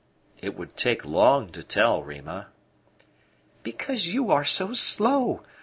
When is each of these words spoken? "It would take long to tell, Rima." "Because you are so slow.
"It 0.39 0.57
would 0.57 0.77
take 0.77 1.05
long 1.05 1.49
to 1.51 1.61
tell, 1.61 2.01
Rima." 2.01 2.47
"Because 3.61 4.11
you 4.11 4.31
are 4.31 4.43
so 4.45 4.73
slow. 4.73 5.43